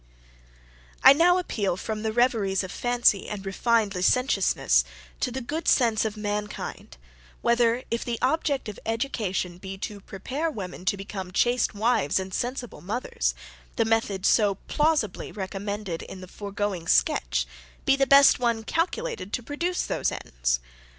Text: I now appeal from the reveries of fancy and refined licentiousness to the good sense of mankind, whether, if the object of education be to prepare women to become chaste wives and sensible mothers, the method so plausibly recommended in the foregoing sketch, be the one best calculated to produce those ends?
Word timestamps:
I 1.03 1.13
now 1.13 1.37
appeal 1.37 1.77
from 1.77 2.01
the 2.01 2.11
reveries 2.11 2.63
of 2.63 2.71
fancy 2.71 3.29
and 3.29 3.45
refined 3.45 3.93
licentiousness 3.93 4.83
to 5.19 5.29
the 5.31 5.41
good 5.41 5.67
sense 5.67 6.05
of 6.05 6.17
mankind, 6.17 6.97
whether, 7.43 7.83
if 7.91 8.03
the 8.03 8.17
object 8.19 8.67
of 8.67 8.79
education 8.83 9.59
be 9.59 9.77
to 9.77 10.01
prepare 10.01 10.49
women 10.49 10.85
to 10.85 10.97
become 10.97 11.29
chaste 11.31 11.75
wives 11.75 12.19
and 12.19 12.33
sensible 12.33 12.81
mothers, 12.81 13.35
the 13.75 13.85
method 13.85 14.25
so 14.25 14.55
plausibly 14.67 15.31
recommended 15.31 16.01
in 16.01 16.19
the 16.19 16.27
foregoing 16.27 16.87
sketch, 16.87 17.45
be 17.85 17.95
the 17.95 18.07
one 18.39 18.57
best 18.63 18.65
calculated 18.73 19.31
to 19.33 19.43
produce 19.43 19.83
those 19.85 20.11
ends? 20.11 20.59